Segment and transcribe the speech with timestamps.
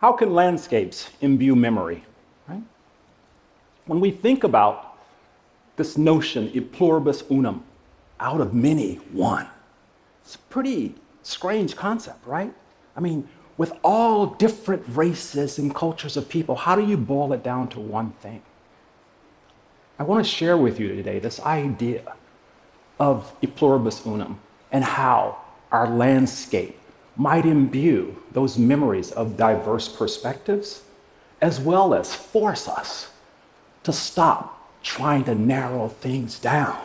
[0.00, 2.04] How can landscapes imbue memory?
[2.48, 2.62] Right?
[3.86, 4.96] When we think about
[5.76, 7.64] this notion, e pluribus unum,
[8.18, 9.46] out of many, one,
[10.22, 12.52] it's a pretty strange concept, right?
[12.96, 17.42] I mean, with all different races and cultures of people, how do you boil it
[17.42, 18.42] down to one thing?
[19.98, 22.14] I want to share with you today this idea
[22.98, 24.40] of e pluribus unum
[24.72, 25.36] and how
[25.70, 26.79] our landscape
[27.16, 30.82] might imbue those memories of diverse perspectives,
[31.40, 33.10] as well as force us
[33.82, 36.78] to stop trying to narrow things down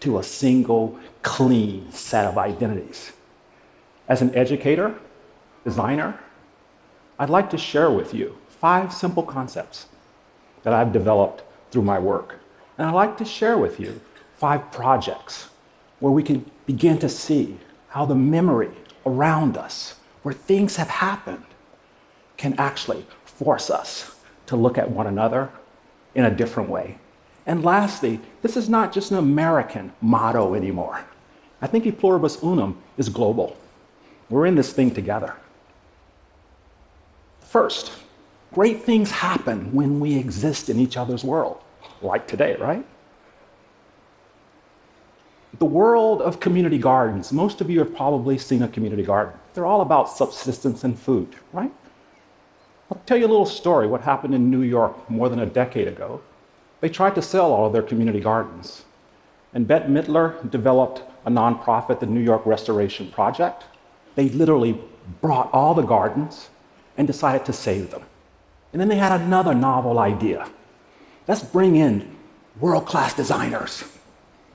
[0.00, 3.12] to a single clean set of identities.
[4.08, 4.94] As an educator,
[5.64, 6.18] designer,
[7.18, 9.86] I'd like to share with you five simple concepts
[10.64, 12.40] that I've developed through my work.
[12.76, 14.00] And I'd like to share with you
[14.36, 15.48] five projects
[16.00, 18.70] where we can begin to see how the memory
[19.04, 21.44] around us, where things have happened,
[22.36, 25.50] can actually force us to look at one another
[26.14, 26.98] in a different way.
[27.46, 31.04] And lastly, this is not just an American motto anymore.
[31.60, 33.56] I think E pluribus unum is global.
[34.28, 35.34] We're in this thing together.
[37.40, 37.92] First,
[38.52, 41.60] great things happen when we exist in each other's world,
[42.00, 42.84] like today, right?
[45.62, 49.34] The world of community gardens, most of you have probably seen a community garden.
[49.54, 51.72] They're all about subsistence and food, right?
[52.90, 55.86] I'll tell you a little story what happened in New York more than a decade
[55.86, 56.20] ago.
[56.80, 58.84] They tried to sell all of their community gardens.
[59.54, 63.62] And Bette Midler developed a nonprofit, the New York Restoration Project.
[64.16, 64.80] They literally
[65.20, 66.50] brought all the gardens
[66.98, 68.02] and decided to save them.
[68.72, 70.50] And then they had another novel idea.
[71.28, 72.16] Let's bring in
[72.58, 73.84] world class designers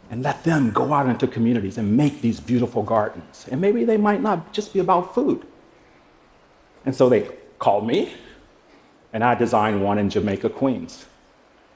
[0.09, 3.45] and let them go out into communities and make these beautiful gardens.
[3.51, 5.45] And maybe they might not just be about food.
[6.85, 8.13] And so they called me,
[9.11, 11.05] and I designed one in Jamaica, Queens.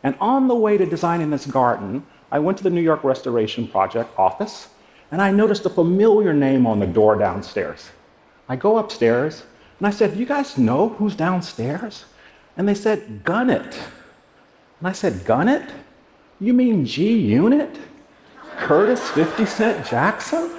[0.03, 3.67] And on the way to designing this garden, I went to the New York Restoration
[3.67, 4.69] Project office,
[5.11, 7.89] and I noticed a familiar name on the door downstairs.
[8.47, 9.43] I go upstairs,
[9.79, 12.05] and I said, You guys know who's downstairs?
[12.55, 13.79] And they said, Gun it.
[14.79, 15.69] And I said, Gun it?
[16.39, 17.77] You mean G Unit?
[18.57, 20.51] Curtis 50 Cent Jackson?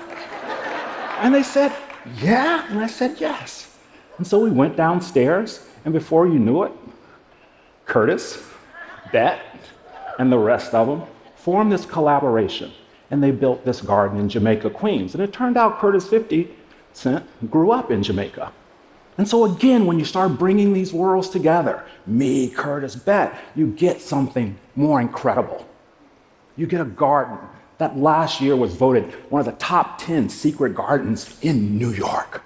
[1.19, 1.73] And they said,
[2.17, 2.67] Yeah.
[2.71, 3.77] And I said, Yes.
[4.19, 6.73] And so we went downstairs, and before you knew it,
[7.87, 8.43] Curtis,
[9.13, 9.41] Bette,
[10.19, 11.03] and the rest of them
[11.37, 12.73] formed this collaboration.
[13.11, 15.15] And they built this garden in Jamaica, Queens.
[15.15, 16.51] And it turned out Curtis 50
[16.93, 18.53] Cent grew up in Jamaica.
[19.19, 24.01] And so, again, when you start bringing these worlds together, me, Curtis, Bette, you get
[24.01, 25.67] something more incredible.
[26.57, 27.39] You get a garden
[27.83, 32.43] that last year was voted one of the top 10 secret gardens in New York.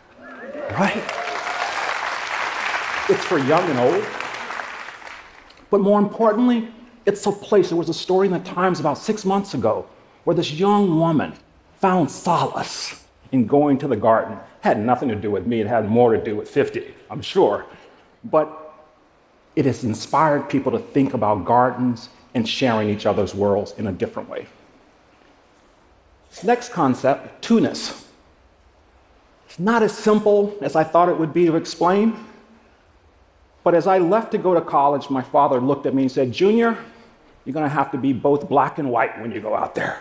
[0.73, 1.05] Right?
[3.09, 4.05] It's for young and old.
[5.71, 6.69] But more importantly,
[7.05, 7.69] it's a place.
[7.69, 9.87] There was a story in the Times about six months ago
[10.25, 11.35] where this young woman
[11.81, 14.39] found solace in going to the garden.
[14.63, 17.67] Had nothing to do with me, it had more to do with 50, I'm sure.
[18.25, 18.75] But
[19.55, 23.93] it has inspired people to think about gardens and sharing each other's worlds in a
[23.93, 24.47] different way.
[26.43, 28.07] Next concept, two-ness.
[29.47, 32.17] It's not as simple as I thought it would be to explain.
[33.65, 36.33] But as I left to go to college, my father looked at me and said,
[36.33, 36.77] Junior,
[37.45, 40.01] you're going to have to be both black and white when you go out there.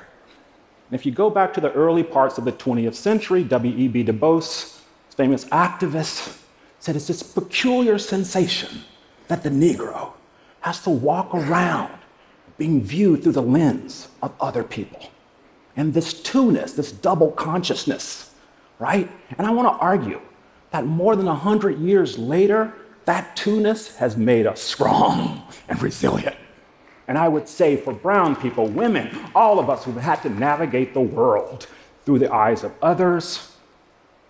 [0.90, 4.04] And if you go back to the early parts of the 20th century, W.E.B.
[4.04, 4.42] Du Bois,
[5.10, 6.40] famous activist,
[6.80, 8.84] said it's this peculiar sensation
[9.28, 10.12] that the Negro
[10.62, 11.98] has to walk around
[12.58, 15.10] being viewed through the lens of other people.
[15.76, 18.32] And this two-ness, this double consciousness,
[18.80, 19.10] right?
[19.38, 20.22] And I want to argue
[20.72, 22.74] that more than 100 years later,
[23.06, 26.36] that two-ness has made us strong and resilient.
[27.08, 30.94] And I would say for brown people, women, all of us who've had to navigate
[30.94, 31.68] the world
[32.04, 33.52] through the eyes of others,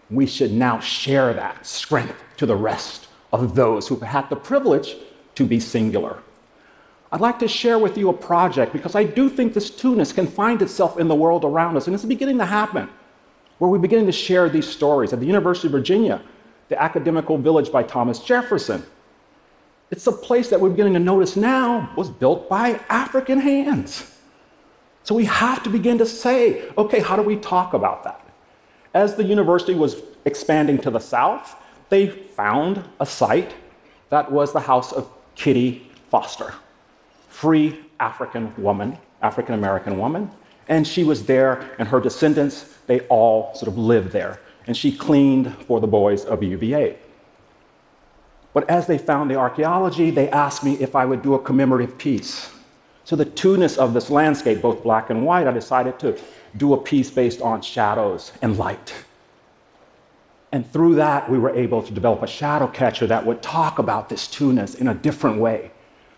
[0.09, 4.95] we should now share that strength to the rest of those who've had the privilege
[5.36, 6.21] to be singular.
[7.15, 10.27] I'd like to share with you a project because I do think this two-ness can
[10.27, 12.89] find itself in the world around us, and it's beginning to happen,
[13.57, 15.13] where we're beginning to share these stories.
[15.13, 16.21] At the University of Virginia,
[16.67, 18.83] the Academical Village by Thomas Jefferson,
[19.91, 24.12] it's a place that we're beginning to notice now was built by African hands.
[25.03, 28.29] So we have to begin to say, okay, how do we talk about that?
[28.94, 31.56] As the university was expanding to the south,
[31.88, 33.56] they found a site
[34.09, 36.53] that was the house of Kitty Foster,
[37.36, 40.32] free African woman, African American woman.
[40.70, 44.40] And she was there, and her descendants, they all sort of lived there.
[44.68, 46.98] And she cleaned for the boys of UVA.
[48.54, 51.98] But as they found the archaeology, they asked me if I would do a commemorative
[51.98, 52.50] piece.
[53.04, 56.18] So, the two-ness of this landscape, both black and white, I decided to
[56.56, 58.94] do a piece based on shadows and light.
[60.54, 64.08] And through that, we were able to develop a shadow catcher that would talk about
[64.08, 65.72] this two-ness in a different way.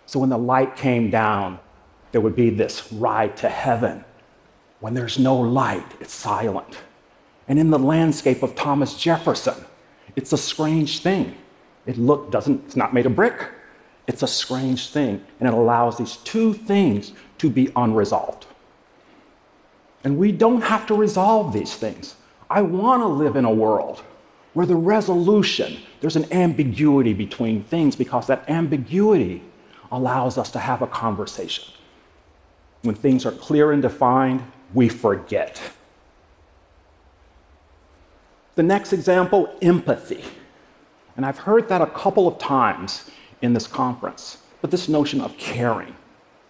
[0.07, 1.59] So when the light came down,
[2.12, 4.04] there would be this ride to heaven.
[4.80, 6.80] When there's no light, it's silent.
[7.48, 9.65] And in the landscape of Thomas Jefferson,
[10.15, 11.36] it's a strange thing.
[11.86, 13.50] It look doesn't it's not made of brick.
[14.07, 18.45] It's a strange thing, and it allows these two things to be unresolved.
[20.06, 22.15] And we don't have to resolve these things.
[22.50, 24.04] I want to live in a world
[24.54, 29.44] where the resolution, there's an ambiguity between things because that ambiguity
[29.92, 31.74] allows us to have a conversation.
[32.81, 34.44] When things are clear and defined,
[34.74, 35.62] we forget.
[38.56, 40.24] The next example empathy.
[41.16, 43.10] And I've heard that a couple of times
[43.42, 45.95] in this conference, but this notion of caring,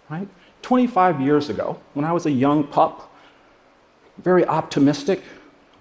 [0.09, 0.27] right?
[0.61, 3.13] 25 years ago, when I was a young pup,
[4.17, 5.21] very optimistic,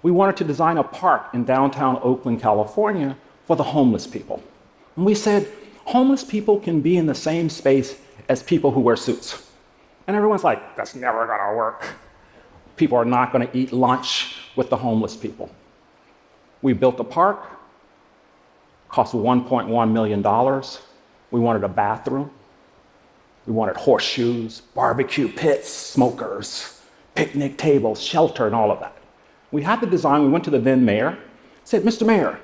[0.03, 4.41] we wanted to design a park in downtown Oakland, California for the homeless people.
[4.95, 5.49] And we said,
[5.87, 7.97] homeless people can be in the same space
[8.27, 9.49] as people who wear suits.
[10.05, 11.95] And everyone's like, that's never gonna work.
[12.75, 15.49] People are not gonna eat lunch with the homeless people.
[16.61, 17.39] We built a park,
[18.89, 20.61] cost $1.1 million.
[21.31, 22.31] We wanted a bathroom.
[23.45, 26.81] We wanted horseshoes, barbecue pits, smokers,
[27.15, 28.97] picnic tables, shelter, and all of that.
[29.51, 31.17] We had the design, we went to the then mayor,
[31.63, 32.05] said, Mr.
[32.05, 32.41] Mayor,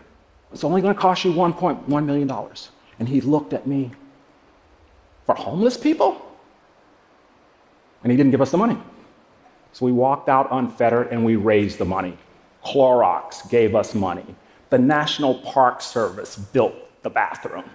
[0.54, 2.30] it's only going to cost you $1.1 million.
[3.00, 3.92] And he looked at me,
[5.26, 6.22] for homeless people?
[8.04, 8.78] And he didn't give us the money.
[9.72, 12.18] So we walked out unfettered and we raised the money.
[12.66, 14.36] Clorox gave us money.
[14.70, 16.74] The National Park Service built
[17.04, 17.66] the bathroom.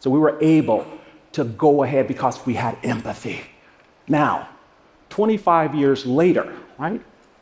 [0.00, 0.86] So we were able
[1.32, 3.42] to go ahead because we had empathy.
[4.08, 4.48] Now,
[5.10, 7.00] 25 years later, right?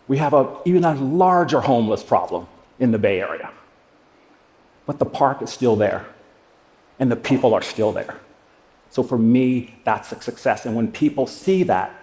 [0.09, 2.49] we have a, even a larger homeless problem
[2.81, 3.51] in the Bay Area.
[4.87, 6.07] But the park is still there,
[6.99, 8.17] and the people are still there.
[8.91, 10.67] So for me, that's a success.
[10.67, 11.95] And when people see that,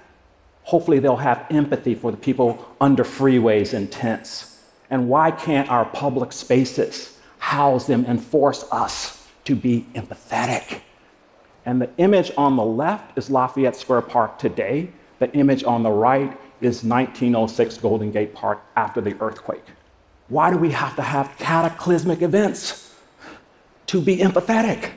[0.63, 4.61] hopefully they'll have empathy for the people under freeways and tents.
[4.89, 10.81] And why can't our public spaces house them and force us to be empathetic?
[11.65, 14.89] And the image on the left is Lafayette Square Park today.
[15.19, 19.65] The image on the right is 1906 Golden Gate Park after the earthquake.
[20.27, 22.84] Why do we have to have cataclysmic events
[23.95, 24.91] to be empathetic?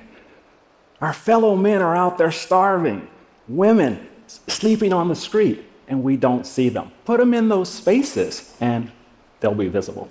[1.01, 3.07] Our fellow men are out there starving,
[3.47, 6.91] women sleeping on the street, and we don't see them.
[7.05, 8.91] Put them in those spaces, and
[9.39, 10.11] they'll be visible.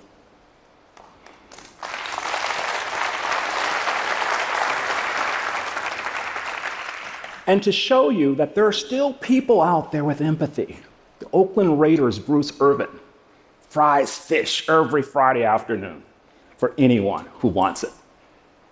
[7.46, 10.78] And to show you that there are still people out there with empathy
[11.18, 12.88] the Oakland Raiders' Bruce Irvin
[13.68, 16.04] fries fish every Friday afternoon
[16.56, 17.90] for anyone who wants it.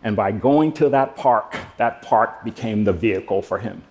[0.02, 3.82] And by going to that park, that park became the vehicle for him.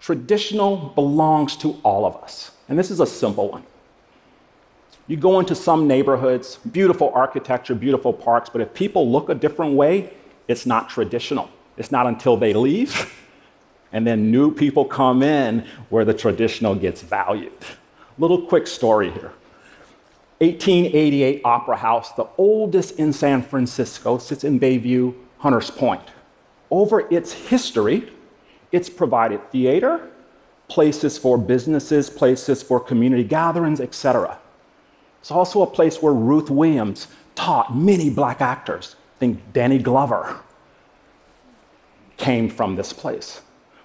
[0.00, 2.52] Traditional belongs to all of us.
[2.68, 3.64] And this is a simple one.
[5.08, 9.74] You go into some neighborhoods, beautiful architecture, beautiful parks, but if people look a different
[9.74, 10.12] way,
[10.48, 11.48] it's not traditional.
[11.76, 13.12] It's not until they leave
[13.92, 17.52] and then new people come in where the traditional gets valued.
[18.18, 19.32] Little quick story here.
[20.38, 26.02] 1888 Opera House, the oldest in San Francisco, sits in Bayview, Hunters Point.
[26.70, 28.10] Over its history,
[28.70, 30.10] it's provided theater,
[30.68, 34.38] places for businesses, places for community gatherings, etc.
[35.20, 38.96] It's also a place where Ruth Williams taught many black actors.
[39.18, 40.40] think Danny Glover
[42.18, 43.40] came from this place.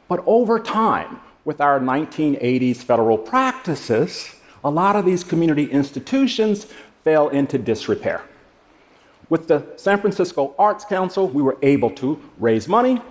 [0.10, 6.68] But over time, with our 1980s federal practices, a lot of these community institutions
[7.04, 8.24] fell into disrepair.
[9.30, 13.02] With the San Francisco Arts Council, we were able to raise money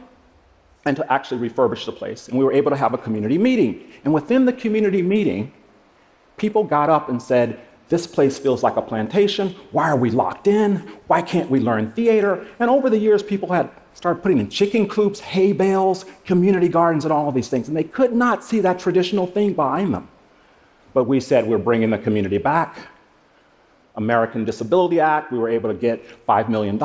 [0.85, 2.28] and to actually refurbish the place.
[2.28, 3.90] And we were able to have a community meeting.
[4.04, 5.52] And within the community meeting,
[6.37, 9.54] people got up and said, This place feels like a plantation.
[9.73, 10.76] Why are we locked in?
[11.07, 12.47] Why can't we learn theater?
[12.59, 17.04] And over the years, people had started putting in chicken coops, hay bales, community gardens,
[17.04, 17.69] and all of these things.
[17.69, 20.09] And they could not see that traditional thing behind them.
[20.92, 22.88] But we said we're bringing the community back.
[23.97, 26.80] American Disability Act, we were able to get $5 million.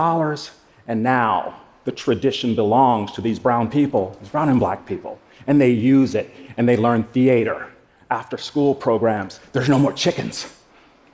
[0.88, 5.20] And now the tradition belongs to these brown people, these brown and black people.
[5.48, 7.72] And they use it and they learn theater,
[8.10, 9.40] after school programs.
[9.52, 10.54] There's no more chickens,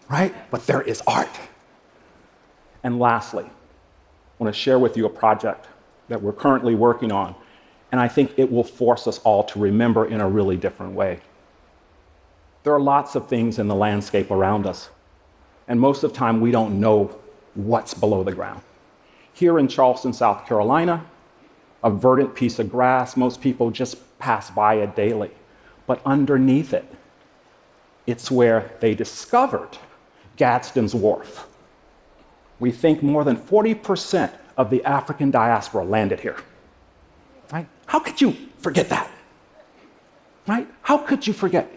[0.10, 0.34] right?
[0.52, 1.40] But there is art.
[2.84, 5.68] And lastly, I want to share with you a project
[6.10, 7.36] that we're currently working on,
[7.92, 11.20] and I think it will force us all to remember in a really different way.
[12.64, 14.90] There are lots of things in the landscape around us,
[15.68, 17.18] and most of the time we don't know
[17.56, 18.62] what's below the ground.
[19.34, 21.06] Here in Charleston, South Carolina,
[21.84, 25.32] a verdant piece of grass, most people just pass by it daily.
[25.88, 26.86] But underneath it,
[28.06, 29.78] it's where they discovered
[30.38, 31.48] Gadsden's Wharf.
[32.60, 36.38] We think more than 40% of the African diaspora landed here.
[37.52, 37.68] Right?
[37.88, 39.10] How could you forget that?
[40.48, 40.68] Right?
[40.84, 41.72] How could you forget?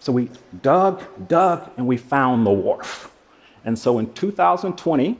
[0.00, 0.30] So we
[0.62, 3.12] dug, dug, and we found the wharf.
[3.64, 5.18] And so in 2020,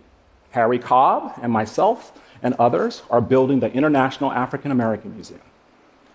[0.51, 5.41] Harry Cobb and myself and others are building the International African American Museum.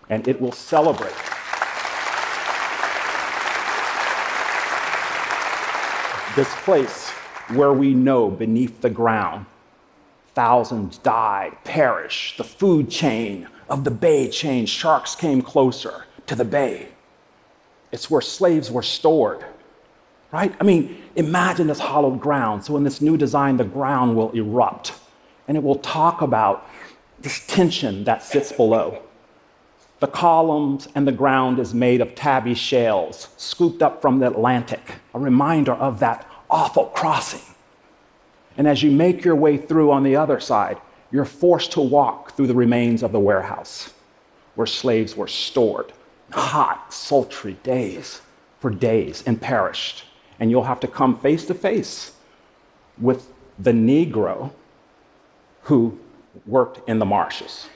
[0.10, 1.14] And it will celebrate.
[6.36, 7.10] this place
[7.50, 9.46] where we know beneath the ground
[10.34, 16.46] thousands died, perished, the food chain of the bay changed, sharks came closer to the
[16.46, 16.93] bay.
[17.94, 19.46] It's where slaves were stored,
[20.32, 20.54] right?
[20.60, 22.66] I mean, imagine this hollowed ground.
[22.66, 24.94] So, in this new design, the ground will erupt
[25.48, 26.68] and it will talk about
[27.20, 29.02] this tension that sits below.
[30.00, 34.96] The columns and the ground is made of tabby shells scooped up from the Atlantic,
[35.14, 37.56] a reminder of that awful crossing.
[38.58, 40.78] And as you make your way through on the other side,
[41.12, 43.94] you're forced to walk through the remains of the warehouse
[44.56, 45.94] where slaves were stored,
[46.34, 48.22] hot, sultry days
[48.60, 50.06] for days, and perished.
[50.40, 52.14] And you'll have to come face to face
[53.00, 54.52] with the Negro
[55.64, 55.98] who
[56.46, 57.68] worked in the marshes,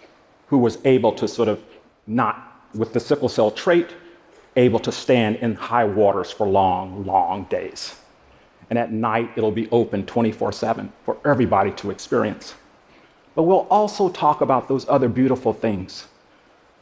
[0.48, 1.62] who was able to sort of
[2.06, 3.96] not, with the sickle cell trait,
[4.56, 7.96] able to stand in high waters for long, long days.
[8.70, 12.56] And at night, it'll be open 24 7 for everybody to experience.
[13.36, 16.08] But we'll also talk about those other beautiful things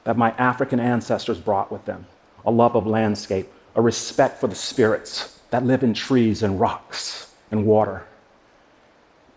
[0.05, 2.07] that my African ancestors brought with them
[2.45, 7.33] a love of landscape, a respect for the spirits that live in trees and rocks
[7.51, 8.05] and water.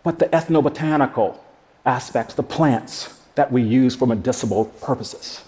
[0.03, 1.37] But the ethnobotanical
[1.85, 5.43] aspects, the plants that we use for medicinal purposes.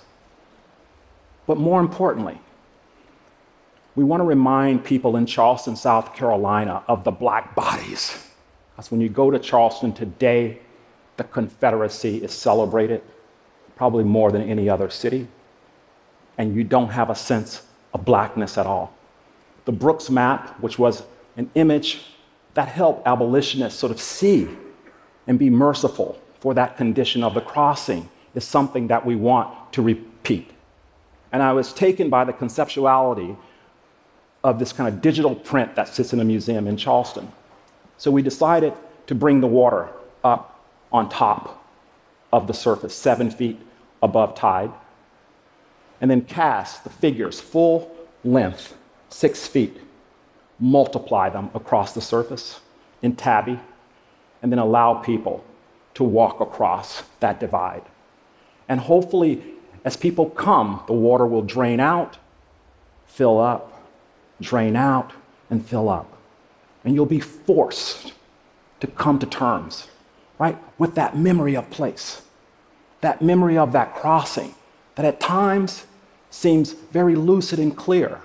[1.45, 2.39] But more importantly,
[3.95, 8.27] we want to remind people in Charleston, South Carolina, of the black bodies.
[8.71, 10.59] Because when you go to Charleston today,
[11.17, 13.03] the Confederacy is celebrated
[13.81, 15.27] probably more than any other city,
[16.37, 17.63] and you don't have a sense
[17.95, 18.93] of blackness at all.
[19.65, 21.01] The Brooks map, which was
[21.35, 22.03] an image
[22.53, 24.47] that helped abolitionists sort of see
[25.25, 29.81] and be merciful for that condition of the crossing, is something that we want to
[29.81, 30.51] repeat.
[31.31, 33.35] And I was taken by the conceptuality
[34.43, 37.31] of this kind of digital print that sits in a museum in Charleston.
[37.97, 38.73] So we decided
[39.07, 39.89] to bring the water
[40.23, 41.65] up on top
[42.31, 43.59] of the surface, seven feet
[44.01, 44.71] above tide,
[45.99, 48.75] and then cast the figures full length,
[49.09, 49.77] six feet,
[50.59, 52.59] multiply them across the surface
[53.01, 53.59] in tabby,
[54.41, 55.43] and then allow people
[55.93, 57.83] to walk across that divide.
[58.67, 59.43] And hopefully,
[59.83, 62.17] as people come, the water will drain out,
[63.05, 63.83] fill up,
[64.39, 65.13] drain out,
[65.49, 66.17] and fill up.
[66.83, 68.13] And you'll be forced
[68.79, 69.87] to come to terms,
[70.39, 72.21] right, with that memory of place,
[73.01, 74.55] that memory of that crossing
[74.95, 75.85] that at times
[76.29, 78.21] seems very lucid and clear,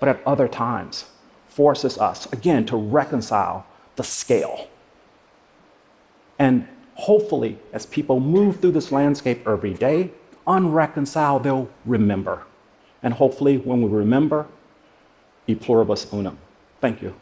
[0.00, 1.04] but at other times
[1.46, 4.68] forces us, again, to reconcile the scale.
[6.38, 10.12] And hopefully, as people move through this landscape every day,
[10.46, 12.44] unreconciled, they'll remember.
[13.02, 14.46] And hopefully, when we remember,
[15.46, 16.38] e pluribus unum.
[16.80, 17.14] Thank you.